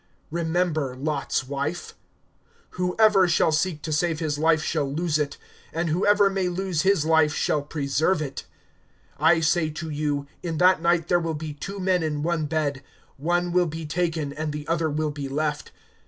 (32)Remember 0.33 0.95
Lot's 0.97 1.47
wife. 1.47 1.93
(33)Whoever 2.71 3.29
shall 3.29 3.51
seek 3.51 3.83
to 3.83 3.91
save 3.93 4.19
his 4.19 4.39
life 4.39 4.63
shall 4.63 4.91
lose 4.91 5.19
it; 5.19 5.37
and 5.71 5.89
whoever 5.89 6.27
may 6.27 6.49
lose 6.49 6.81
his 6.81 7.05
life 7.05 7.35
shall 7.35 7.61
preserve 7.61 8.19
it. 8.19 8.45
(34)I 9.19 9.43
say 9.43 9.69
to 9.69 9.91
you, 9.91 10.25
in 10.41 10.57
that 10.57 10.81
night 10.81 11.07
there 11.07 11.19
will 11.19 11.35
be 11.35 11.53
two 11.53 11.79
men 11.79 12.01
in 12.01 12.23
one 12.23 12.47
bed; 12.47 12.81
one 13.17 13.51
will 13.51 13.67
be 13.67 13.85
taken, 13.85 14.33
and 14.33 14.51
the 14.53 14.67
other 14.67 14.89
will 14.89 15.11
be 15.11 15.29
left. 15.29 15.69